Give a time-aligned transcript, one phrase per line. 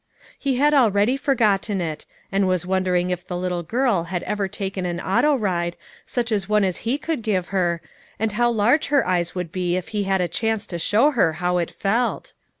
[0.39, 4.47] He had already forgotten it, and was won dering if the little girl had ever
[4.47, 5.77] taken an auto ride,
[6.07, 7.83] such a one as he could give her,
[8.17, 11.33] and how large her eyes would be if he had a chance to show her
[11.33, 12.33] how it felt?